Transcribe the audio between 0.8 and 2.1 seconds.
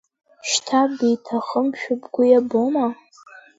биҭахымшәа